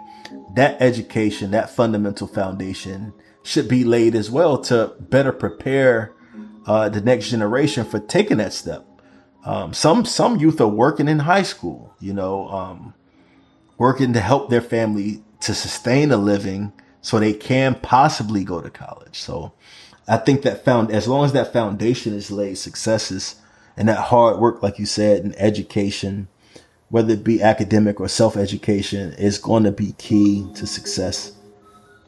that 0.54 0.82
education, 0.82 1.50
that 1.52 1.70
fundamental 1.70 2.26
foundation 2.26 3.14
should 3.42 3.68
be 3.68 3.84
laid 3.84 4.14
as 4.14 4.30
well 4.30 4.58
to 4.64 4.94
better 5.00 5.32
prepare 5.32 6.12
uh, 6.66 6.90
the 6.90 7.00
next 7.00 7.30
generation 7.30 7.87
for 7.87 7.99
taking 7.99 8.37
that 8.37 8.52
step. 8.52 8.87
Um, 9.46 9.72
some 9.72 10.04
some 10.04 10.37
youth 10.37 10.60
are 10.60 10.68
working 10.68 11.08
in 11.08 11.20
high 11.20 11.42
school, 11.42 11.94
you 11.99 12.12
know, 12.12 12.50
um, 12.50 12.92
working 13.78 14.12
to 14.12 14.20
help 14.20 14.50
their 14.50 14.60
family 14.60 15.25
to 15.40 15.54
sustain 15.54 16.10
a 16.10 16.18
living 16.18 16.75
so 17.00 17.18
they 17.18 17.32
can 17.32 17.75
possibly 17.76 18.44
go 18.44 18.60
to 18.60 18.68
college. 18.68 19.18
So 19.18 19.54
I 20.06 20.18
think 20.18 20.42
that 20.42 20.66
found 20.66 20.90
as 20.90 21.08
long 21.08 21.25
as 21.25 21.32
that 21.32 21.54
foundation 21.54 22.12
is 22.12 22.30
laid, 22.30 22.58
successes 22.58 23.37
and 23.75 23.88
that 23.88 24.08
hard 24.08 24.38
work, 24.38 24.62
like 24.62 24.78
you 24.78 24.84
said, 24.84 25.25
in 25.25 25.34
education, 25.37 26.28
whether 26.90 27.14
it 27.14 27.25
be 27.25 27.42
academic 27.42 28.00
or 28.00 28.09
self 28.09 28.37
education, 28.37 29.12
is 29.14 29.38
going 29.38 29.64
to 29.64 29.73
be 29.73 29.92
key 29.92 30.47
to 30.54 30.66
success. 30.66 31.32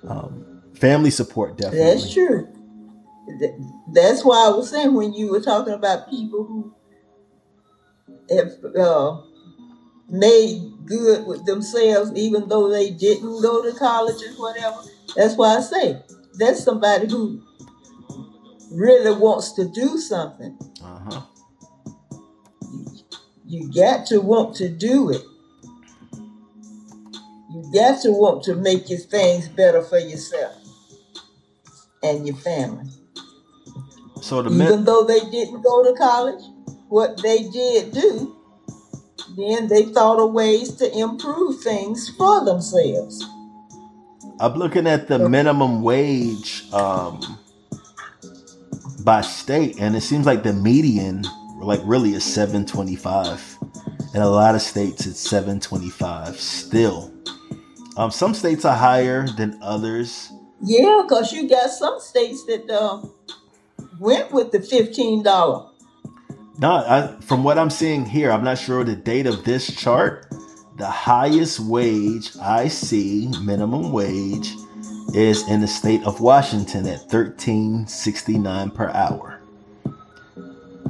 Um, 0.07 0.63
family 0.75 1.11
support, 1.11 1.57
definitely. 1.57 1.93
That's 1.93 2.13
true. 2.13 2.49
That's 3.93 4.25
why 4.25 4.47
I 4.47 4.51
was 4.51 4.71
saying 4.71 4.95
when 4.95 5.15
you 5.15 5.31
were 5.31 5.41
talking 5.41 5.73
about 5.73 6.11
people 6.11 6.45
who 6.45 6.75
have 8.31 8.53
uh, 8.77 9.21
made 10.09 10.73
good 10.85 11.27
with 11.27 11.47
themselves, 11.47 12.13
even 12.15 12.49
though 12.49 12.69
they 12.69 12.91
didn't 12.91 13.41
go 13.43 13.63
to 13.63 13.79
college 13.79 14.17
or 14.17 14.33
whatever. 14.41 14.83
That's 15.17 15.37
why 15.37 15.57
I 15.57 15.61
say 15.61 16.03
that's 16.35 16.65
somebody 16.65 17.09
who 17.09 17.43
really 18.73 19.17
wants 19.17 19.53
to 19.53 19.69
do 19.69 19.99
something. 19.99 20.59
Uh-huh. 20.83 21.23
You 23.53 23.71
got 23.71 24.07
to 24.07 24.19
want 24.19 24.57
to 24.57 24.69
do 24.71 25.11
it. 25.11 25.21
You 27.51 27.71
got 27.75 28.01
to 28.01 28.11
want 28.11 28.43
to 28.45 28.55
make 28.55 28.89
your 28.89 28.99
things 28.99 29.47
better 29.47 29.83
for 29.83 29.99
yourself 29.99 30.57
and 32.03 32.27
your 32.27 32.37
family. 32.37 32.91
So 34.23 34.41
the 34.41 34.49
even 34.49 34.87
though 34.87 35.05
they 35.05 35.21
didn't 35.21 35.61
go 35.61 35.85
to 35.85 35.95
college, 35.99 36.43
what 36.89 37.23
they 37.23 37.43
did 37.51 37.93
do, 37.93 38.35
then 39.37 39.69
they 39.69 39.83
thought 39.83 40.19
of 40.19 40.33
ways 40.33 40.75
to 40.77 40.91
improve 40.99 41.61
things 41.61 42.09
for 42.17 42.47
themselves. 42.47 43.23
I'm 44.41 44.55
looking 44.55 44.87
at 44.87 45.09
the 45.09 45.29
minimum 45.29 45.83
wage 45.83 46.73
um, 46.73 47.39
by 49.05 49.21
state, 49.21 49.79
and 49.79 49.95
it 49.95 50.01
seems 50.01 50.25
like 50.25 50.43
the 50.43 50.55
median 50.55 51.27
like 51.63 51.81
really 51.85 52.15
is 52.15 52.25
725 52.25 53.59
in 54.15 54.23
a 54.23 54.29
lot 54.29 54.55
of 54.55 54.63
states 54.63 55.07
it's 55.07 55.21
725 55.21 56.39
still. 56.39 57.13
Um 57.97 58.11
some 58.11 58.35
states 58.35 58.65
are 58.65 58.77
higher 58.77 59.27
than 59.29 59.59
others. 59.63 60.33
Yeah 60.63 61.03
because 61.03 61.33
you 61.33 61.49
got 61.49 61.71
some 61.71 62.01
states 62.01 62.45
that 62.47 62.71
uh, 62.71 63.03
went 64.01 64.33
with 64.33 64.51
the 64.53 64.59
$15 64.59 65.25
no 66.59 66.71
I, 66.73 67.17
from 67.23 67.45
what 67.45 67.59
i'm 67.59 67.71
seeing 67.71 68.05
here 68.05 68.31
i'm 68.33 68.45
not 68.45 68.59
sure 68.59 68.85
the 68.85 68.97
date 68.97 69.27
of 69.27 69.45
this 69.45 69.75
chart. 69.75 70.27
The 70.79 70.87
highest 70.87 71.61
wage 71.61 72.33
i 72.41 72.69
see 72.69 73.29
minimum 73.43 73.93
wage 73.93 74.55
is 75.15 75.49
in 75.49 75.61
the 75.61 75.69
state 75.69 76.03
of 76.05 76.21
washington 76.21 76.87
at 76.87 77.01
1369 77.13 78.71
per 78.71 78.89
hour 78.91 79.42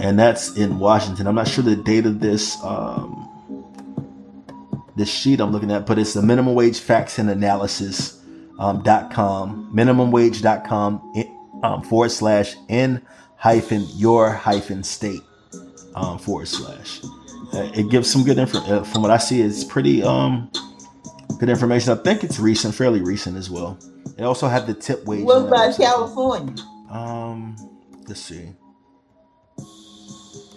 and 0.03 0.19
that's 0.19 0.57
in 0.57 0.81
Washington. 0.81 1.29
I'm 1.29 1.37
not 1.37 1.47
sure 1.47 1.63
the 1.63 1.77
date 1.77 2.07
of 2.07 2.19
this 2.19 2.63
um, 2.65 3.29
this 4.97 5.09
sheet 5.09 5.41
I'm 5.41 5.53
looking 5.53 5.71
at, 5.71 5.87
but 5.87 5.99
it's 5.99 6.13
the 6.13 6.23
minimum 6.23 6.55
wage 6.55 6.81
facts 6.81 7.19
and 7.19 7.31
analysis 7.31 8.21
um, 8.59 8.83
dot 8.83 9.13
com 9.13 9.73
minimumwage.com 9.75 11.15
um, 11.63 11.83
forward 11.83 12.11
slash 12.11 12.57
in 12.69 13.01
hyphen 13.37 13.87
your 13.95 14.33
hyphen 14.33 14.83
state 14.83 15.23
um, 15.95 16.19
forward 16.19 16.49
slash. 16.49 17.01
Uh, 17.55 17.71
it 17.75 17.89
gives 17.89 18.11
some 18.11 18.25
good 18.25 18.39
info. 18.39 18.59
Uh, 18.59 18.83
from 18.83 19.03
what 19.03 19.11
I 19.13 19.19
see, 19.19 19.41
it's 19.41 19.63
pretty 19.63 20.03
um 20.03 20.51
good 21.39 21.49
information. 21.49 21.93
I 21.93 22.03
think 22.03 22.25
it's 22.25 22.41
recent, 22.41 22.75
fairly 22.75 23.03
recent 23.03 23.37
as 23.37 23.49
well. 23.49 23.79
It 24.19 24.25
also 24.25 24.49
had 24.49 24.67
the 24.67 24.75
tip 24.75 25.05
wage. 25.05 25.25
What 25.25 25.47
about 25.47 25.77
California? 25.77 26.55
Um, 26.91 27.57
let's 28.09 28.21
see. 28.21 28.53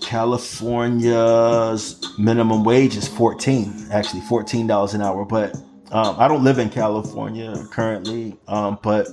California's 0.05 1.99
minimum 2.19 2.63
wage 2.63 2.95
is 2.95 3.07
14, 3.07 3.87
actually 3.91 4.21
$14 4.21 4.93
an 4.93 5.01
hour. 5.01 5.25
But 5.25 5.55
um, 5.91 6.15
I 6.19 6.27
don't 6.27 6.43
live 6.43 6.59
in 6.59 6.69
California 6.69 7.55
currently, 7.71 8.37
um, 8.47 8.77
but 8.83 9.07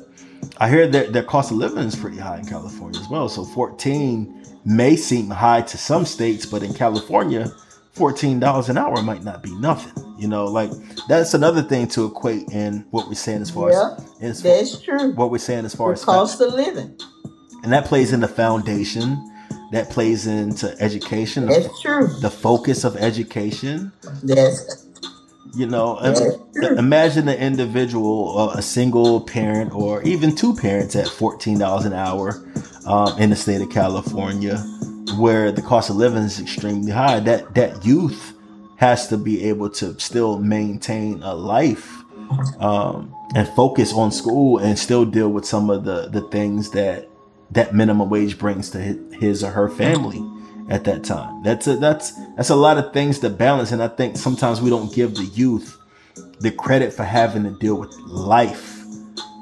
I 0.59 0.69
hear 0.69 0.87
that 0.89 1.15
their 1.15 1.23
cost 1.23 1.51
of 1.51 1.57
living 1.57 1.85
is 1.85 1.97
pretty 1.97 2.19
high 2.19 2.41
in 2.41 2.45
California 2.45 3.01
as 3.01 3.09
well. 3.09 3.31
So 3.31 3.43
14 3.43 4.45
may 4.67 4.95
seem 4.97 5.31
high 5.31 5.63
to 5.63 5.79
some 5.79 6.05
states, 6.05 6.45
but 6.45 6.63
in 6.63 6.75
California, 6.75 7.51
$14 7.97 8.69
an 8.69 8.77
hour 8.77 9.03
might 9.03 9.25
not 9.25 9.43
be 9.43 9.55
nothing. 9.61 9.95
You 10.19 10.29
know, 10.29 10.45
like 10.45 10.71
that's 11.09 11.33
another 11.33 11.63
thing 11.63 11.89
to 11.89 12.05
equate 12.05 12.51
in 12.51 12.87
what 12.91 13.09
we're 13.09 13.15
saying 13.15 13.41
as 13.41 13.51
far 13.51 13.71
yeah, 13.71 13.97
as, 14.21 14.45
as 14.45 14.73
that's 14.73 14.83
true. 14.83 15.13
What 15.15 15.31
we're 15.31 15.39
saying 15.39 15.65
as 15.65 15.75
far 15.75 15.89
the 15.89 15.95
as 15.95 16.05
cost 16.05 16.39
of 16.43 16.53
living. 16.53 16.99
And 17.63 17.73
that 17.73 17.87
plays 17.87 18.13
in 18.13 18.21
the 18.21 18.29
foundation 18.29 19.32
that 19.73 19.91
plays 19.91 20.27
into 20.27 20.75
education. 20.81 21.47
That's 21.47 21.83
true. 21.83 22.09
The 22.21 22.31
focus 22.31 22.85
of 22.85 22.97
education. 22.97 23.93
Yes. 24.23 24.87
You 25.55 25.67
know, 25.67 25.99
imagine 26.79 27.29
an 27.29 27.39
individual, 27.39 28.51
a 28.51 28.63
single 28.63 29.21
parent, 29.21 29.75
or 29.75 30.03
even 30.03 30.35
two 30.35 30.55
parents 30.57 30.97
at 30.97 31.09
fourteen 31.09 31.59
dollars 31.59 31.85
an 31.85 31.93
hour. 31.93 32.43
um, 32.87 33.19
in 33.19 33.31
the 33.31 33.37
state 33.37 33.61
of 33.61 33.71
California, 33.71 34.59
where 35.19 35.53
the 35.53 35.63
cost 35.63 35.91
of 35.91 35.97
living 35.97 36.23
is 36.23 36.41
extremely 36.41 36.91
high. 36.93 37.21
That 37.21 37.55
that 37.55 37.85
youth 37.85 38.35
has 38.77 39.09
to 39.09 39.17
be 39.17 39.45
able 39.45 39.71
to 39.71 39.99
still 40.01 40.39
maintain 40.39 41.23
a 41.23 41.35
life 41.35 42.03
um, 42.59 43.15
and 43.35 43.47
focus 43.49 43.93
on 43.93 44.11
school 44.11 44.59
and 44.59 44.79
still 44.79 45.05
deal 45.05 45.29
with 45.31 45.45
some 45.45 45.71
of 45.71 45.85
the 45.85 46.09
the 46.09 46.23
things 46.31 46.71
that 46.71 47.09
that 47.53 47.75
minimum 47.75 48.09
wage 48.09 48.39
brings 48.39 48.71
to 48.71 48.79
his 49.19 49.45
or 49.45 49.51
her 49.51 49.69
family 49.69 50.23
at 50.69 50.85
that 50.85 51.05
time. 51.05 51.43
That's 51.43 51.67
a 51.67 51.77
that's 51.77 52.13
that's 52.35 52.51
a 52.51 52.57
lot 52.57 52.79
of 52.79 52.93
things 52.93 53.19
to 53.21 53.31
balance, 53.31 53.73
and 53.73 53.83
I 53.83 53.89
think 53.89 54.17
sometimes 54.17 54.61
we 54.61 54.71
don't 54.71 54.93
give 54.95 55.15
the 55.15 55.25
youth 55.25 55.79
the 56.41 56.51
credit 56.51 56.93
for 56.93 57.05
having 57.05 57.45
to 57.45 57.51
deal 57.59 57.77
with 57.77 57.95
life 58.07 58.81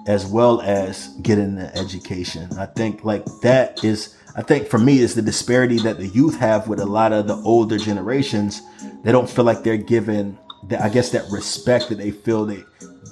as 0.07 0.27
well 0.27 0.61
as 0.63 1.09
getting 1.23 1.59
an 1.59 1.71
education. 1.75 2.49
I 2.59 2.67
think 2.67 3.05
like 3.05 3.25
that 3.43 3.85
is 3.85 4.17
I 4.37 4.43
think 4.43 4.69
for 4.69 4.79
me 4.79 4.99
is 5.01 5.15
the 5.15 5.23
disparity 5.23 5.79
that 5.81 5.99
the 5.99 6.09
youth 6.09 6.37
have 6.37 6.69
with 6.69 6.81
a 6.81 6.87
lot 6.87 7.13
of 7.13 7.27
the 7.27 7.37
older 7.37 7.79
generations. 7.79 8.63
They 9.03 9.13
don't 9.13 9.29
feel 9.29 9.45
like 9.45 9.63
they're 9.63 9.77
given 9.77 10.39
that 10.69 10.83
I 10.83 10.89
guess 10.89 11.11
that 11.11 11.25
respect 11.31 11.89
that 11.89 11.99
they 11.99 12.11
feel 12.11 12.45
they 12.45 12.65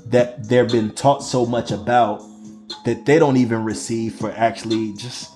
that 0.06 0.48
they've 0.48 0.68
been 0.68 0.94
taught 0.94 1.22
so 1.22 1.44
much 1.46 1.70
about 1.70 2.22
that 2.88 3.04
they 3.04 3.18
don't 3.18 3.36
even 3.36 3.64
receive 3.64 4.14
for 4.14 4.32
actually 4.32 4.94
just 4.94 5.32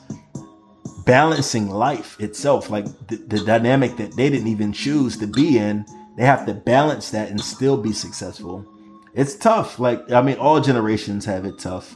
balancing 1.04 1.68
life 1.68 2.18
itself 2.18 2.70
like 2.70 2.86
the, 3.08 3.16
the 3.16 3.44
dynamic 3.44 3.94
that 3.98 4.16
they 4.16 4.30
didn't 4.30 4.46
even 4.46 4.72
choose 4.72 5.18
to 5.18 5.26
be 5.26 5.58
in 5.58 5.84
they 6.16 6.24
have 6.24 6.46
to 6.46 6.54
balance 6.54 7.10
that 7.10 7.28
and 7.30 7.40
still 7.40 7.76
be 7.76 7.92
successful. 7.92 8.66
It's 9.12 9.34
tough 9.34 9.78
like 9.78 10.10
i 10.10 10.22
mean 10.22 10.38
all 10.38 10.62
generations 10.62 11.26
have 11.26 11.44
it 11.44 11.58
tough 11.58 11.94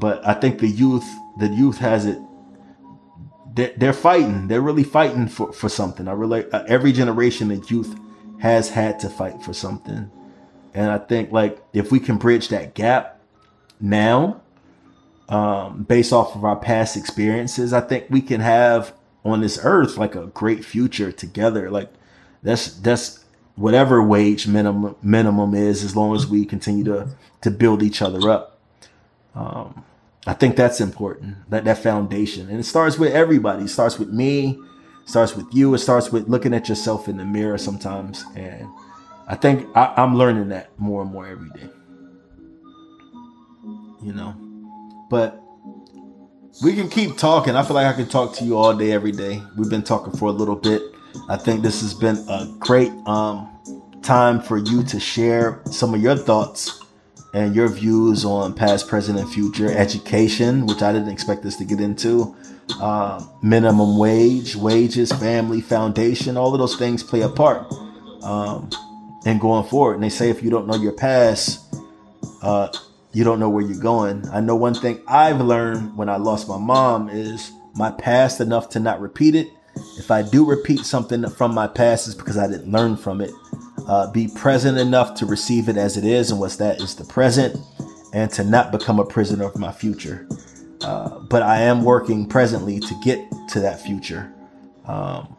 but 0.00 0.26
i 0.26 0.34
think 0.34 0.58
the 0.58 0.66
youth 0.66 1.08
the 1.38 1.46
youth 1.46 1.78
has 1.78 2.04
it. 2.06 2.18
They're, 3.54 3.72
they're 3.76 3.92
fighting 3.92 4.48
they're 4.48 4.60
really 4.60 4.82
fighting 4.82 5.28
for, 5.28 5.52
for 5.52 5.68
something. 5.68 6.08
I 6.08 6.12
really 6.14 6.50
uh, 6.50 6.64
every 6.66 6.90
generation 6.90 7.46
the 7.46 7.64
youth 7.68 7.96
has 8.40 8.70
had 8.70 8.98
to 9.00 9.08
fight 9.08 9.40
for 9.40 9.52
something. 9.52 10.10
And 10.74 10.90
i 10.90 10.98
think 10.98 11.30
like 11.30 11.62
if 11.72 11.92
we 11.92 12.00
can 12.00 12.16
bridge 12.16 12.48
that 12.48 12.74
gap 12.74 13.20
now 13.80 14.42
um, 15.30 15.84
based 15.84 16.12
off 16.12 16.34
of 16.34 16.44
our 16.44 16.56
past 16.56 16.96
experiences, 16.96 17.72
I 17.72 17.80
think 17.80 18.06
we 18.10 18.20
can 18.20 18.40
have 18.40 18.92
on 19.24 19.40
this 19.40 19.60
earth 19.62 19.96
like 19.96 20.16
a 20.16 20.26
great 20.26 20.64
future 20.64 21.12
together. 21.12 21.70
Like 21.70 21.88
that's 22.42 22.72
that's 22.74 23.24
whatever 23.54 24.02
wage 24.02 24.48
minimum 24.48 24.96
minimum 25.02 25.54
is, 25.54 25.84
as 25.84 25.94
long 25.94 26.16
as 26.16 26.26
we 26.26 26.44
continue 26.44 26.84
to 26.84 27.08
to 27.42 27.50
build 27.50 27.82
each 27.82 28.02
other 28.02 28.28
up. 28.28 28.58
Um, 29.34 29.84
I 30.26 30.34
think 30.34 30.56
that's 30.56 30.80
important. 30.80 31.48
That 31.48 31.64
that 31.64 31.78
foundation, 31.78 32.48
and 32.48 32.58
it 32.58 32.64
starts 32.64 32.98
with 32.98 33.12
everybody. 33.12 33.64
It 33.64 33.68
starts 33.68 34.00
with 34.00 34.10
me. 34.10 34.58
starts 35.06 35.36
with 35.36 35.46
you. 35.52 35.72
It 35.74 35.78
starts 35.78 36.10
with 36.10 36.28
looking 36.28 36.52
at 36.52 36.68
yourself 36.68 37.08
in 37.08 37.16
the 37.16 37.24
mirror 37.24 37.56
sometimes, 37.56 38.24
and 38.34 38.68
I 39.28 39.36
think 39.36 39.68
I, 39.76 39.94
I'm 39.96 40.16
learning 40.16 40.48
that 40.48 40.76
more 40.76 41.02
and 41.02 41.12
more 41.12 41.28
every 41.28 41.50
day. 41.50 41.70
You 44.02 44.12
know. 44.12 44.49
But 45.10 45.42
we 46.62 46.74
can 46.74 46.88
keep 46.88 47.18
talking. 47.18 47.56
I 47.56 47.64
feel 47.64 47.74
like 47.74 47.86
I 47.86 47.92
can 47.92 48.08
talk 48.08 48.34
to 48.36 48.44
you 48.44 48.56
all 48.56 48.74
day, 48.74 48.92
every 48.92 49.12
day. 49.12 49.42
We've 49.56 49.68
been 49.68 49.82
talking 49.82 50.16
for 50.16 50.28
a 50.28 50.32
little 50.32 50.56
bit. 50.56 50.80
I 51.28 51.36
think 51.36 51.62
this 51.62 51.80
has 51.82 51.92
been 51.92 52.16
a 52.28 52.46
great 52.60 52.92
um, 53.06 53.50
time 54.02 54.40
for 54.40 54.56
you 54.56 54.84
to 54.84 55.00
share 55.00 55.60
some 55.66 55.94
of 55.94 56.00
your 56.00 56.16
thoughts 56.16 56.84
and 57.34 57.54
your 57.54 57.68
views 57.68 58.24
on 58.24 58.54
past, 58.54 58.88
present, 58.88 59.18
and 59.18 59.28
future 59.28 59.70
education, 59.70 60.66
which 60.66 60.80
I 60.80 60.92
didn't 60.92 61.10
expect 61.10 61.44
us 61.44 61.56
to 61.56 61.64
get 61.64 61.80
into. 61.80 62.36
Uh, 62.80 63.24
minimum 63.42 63.98
wage, 63.98 64.54
wages, 64.54 65.10
family, 65.10 65.60
foundation, 65.60 66.36
all 66.36 66.52
of 66.52 66.60
those 66.60 66.76
things 66.76 67.02
play 67.02 67.22
a 67.22 67.28
part 67.28 67.66
um, 68.22 68.70
in 69.26 69.38
going 69.38 69.68
forward. 69.68 69.94
And 69.94 70.04
they 70.04 70.08
say 70.08 70.30
if 70.30 70.40
you 70.42 70.50
don't 70.50 70.68
know 70.68 70.76
your 70.76 70.92
past, 70.92 71.64
uh, 72.42 72.68
you 73.12 73.24
don't 73.24 73.40
know 73.40 73.48
where 73.48 73.64
you're 73.64 73.80
going. 73.80 74.28
I 74.28 74.40
know 74.40 74.54
one 74.54 74.74
thing 74.74 75.00
I've 75.08 75.40
learned 75.40 75.96
when 75.96 76.08
I 76.08 76.16
lost 76.16 76.48
my 76.48 76.58
mom 76.58 77.08
is 77.08 77.50
my 77.74 77.90
past 77.90 78.40
enough 78.40 78.68
to 78.70 78.80
not 78.80 79.00
repeat 79.00 79.34
it. 79.34 79.48
If 79.98 80.10
I 80.10 80.22
do 80.22 80.44
repeat 80.44 80.80
something 80.80 81.28
from 81.30 81.54
my 81.54 81.66
past, 81.66 82.06
it's 82.06 82.16
because 82.16 82.38
I 82.38 82.46
didn't 82.46 82.70
learn 82.70 82.96
from 82.96 83.20
it. 83.20 83.30
Uh, 83.86 84.10
be 84.12 84.28
present 84.28 84.78
enough 84.78 85.14
to 85.14 85.26
receive 85.26 85.68
it 85.68 85.76
as 85.76 85.96
it 85.96 86.04
is, 86.04 86.30
and 86.30 86.38
what's 86.38 86.56
that 86.56 86.80
is 86.80 86.94
the 86.94 87.04
present, 87.04 87.58
and 88.12 88.30
to 88.32 88.44
not 88.44 88.70
become 88.70 89.00
a 89.00 89.04
prisoner 89.04 89.44
of 89.44 89.56
my 89.56 89.72
future. 89.72 90.28
Uh, 90.82 91.18
but 91.20 91.42
I 91.42 91.62
am 91.62 91.84
working 91.84 92.26
presently 92.26 92.78
to 92.80 93.00
get 93.02 93.20
to 93.50 93.60
that 93.60 93.80
future. 93.80 94.32
Um, 94.86 95.36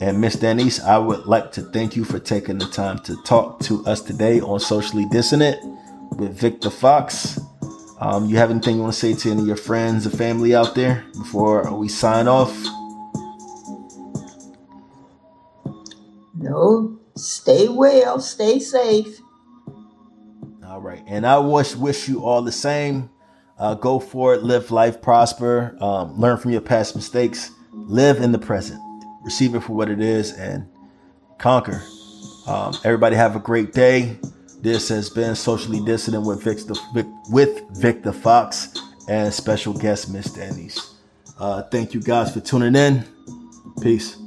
and 0.00 0.20
Miss 0.20 0.36
Denise, 0.36 0.80
I 0.80 0.98
would 0.98 1.26
like 1.26 1.52
to 1.52 1.62
thank 1.62 1.96
you 1.96 2.04
for 2.04 2.18
taking 2.18 2.58
the 2.58 2.66
time 2.66 2.98
to 3.00 3.16
talk 3.22 3.60
to 3.60 3.84
us 3.86 4.00
today 4.02 4.40
on 4.40 4.60
Socially 4.60 5.06
Dissonant 5.10 5.58
with 6.12 6.38
Victor 6.38 6.70
Fox. 6.70 7.38
Um, 8.00 8.26
you 8.26 8.36
have 8.36 8.50
anything 8.50 8.76
you 8.76 8.82
want 8.82 8.92
to 8.92 8.98
say 8.98 9.14
to 9.14 9.30
any 9.30 9.40
of 9.40 9.46
your 9.46 9.56
friends 9.56 10.06
or 10.06 10.10
family 10.10 10.54
out 10.54 10.74
there 10.74 11.04
before 11.18 11.74
we 11.74 11.88
sign 11.88 12.28
off? 12.28 12.54
No. 16.34 16.98
Stay 17.16 17.68
well. 17.68 18.20
Stay 18.20 18.58
safe. 18.58 19.18
All 20.64 20.80
right. 20.80 21.02
And 21.06 21.26
I 21.26 21.38
wish 21.38 21.74
wish 21.74 22.08
you 22.08 22.22
all 22.24 22.42
the 22.42 22.52
same. 22.52 23.10
Uh, 23.58 23.74
go 23.74 23.98
for 23.98 24.34
it. 24.34 24.42
Live 24.42 24.70
life, 24.70 25.00
prosper. 25.00 25.76
Um, 25.80 26.18
learn 26.20 26.36
from 26.36 26.50
your 26.50 26.60
past 26.60 26.94
mistakes. 26.94 27.50
Live 27.72 28.20
in 28.20 28.32
the 28.32 28.38
present. 28.38 28.80
Receive 29.24 29.54
it 29.54 29.60
for 29.60 29.72
what 29.72 29.88
it 29.88 30.00
is 30.00 30.32
and 30.32 30.68
conquer. 31.38 31.82
Um, 32.46 32.74
everybody 32.84 33.16
have 33.16 33.34
a 33.34 33.40
great 33.40 33.72
day. 33.72 34.18
This 34.60 34.88
has 34.88 35.10
been 35.10 35.36
Socially 35.36 35.80
Dissonant 35.80 36.26
with 36.26 36.42
Victor, 36.42 36.74
with 37.30 37.62
Fox 38.12 38.74
and 39.08 39.32
special 39.32 39.72
guest 39.72 40.10
Miss 40.10 40.32
Denise. 40.32 40.94
Uh, 41.38 41.62
thank 41.62 41.94
you 41.94 42.00
guys 42.00 42.32
for 42.32 42.40
tuning 42.40 42.74
in. 42.74 43.04
Peace. 43.82 44.25